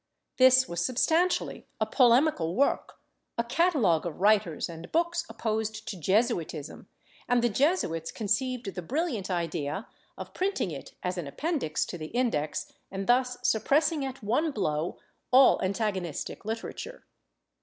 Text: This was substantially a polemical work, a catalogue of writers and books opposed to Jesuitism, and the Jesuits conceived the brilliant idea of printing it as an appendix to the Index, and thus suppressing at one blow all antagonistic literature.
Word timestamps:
This 0.37 0.67
was 0.67 0.83
substantially 0.83 1.67
a 1.79 1.85
polemical 1.85 2.55
work, 2.55 2.97
a 3.37 3.43
catalogue 3.43 4.03
of 4.03 4.19
writers 4.19 4.67
and 4.67 4.91
books 4.91 5.25
opposed 5.29 5.87
to 5.87 5.95
Jesuitism, 5.99 6.87
and 7.29 7.43
the 7.43 7.49
Jesuits 7.49 8.11
conceived 8.11 8.73
the 8.73 8.81
brilliant 8.81 9.29
idea 9.29 9.87
of 10.17 10.33
printing 10.33 10.71
it 10.71 10.95
as 11.03 11.19
an 11.19 11.27
appendix 11.27 11.85
to 11.85 11.99
the 11.99 12.07
Index, 12.07 12.73
and 12.89 13.05
thus 13.05 13.37
suppressing 13.43 14.03
at 14.03 14.23
one 14.23 14.49
blow 14.49 14.97
all 15.29 15.61
antagonistic 15.61 16.45
literature. 16.45 17.05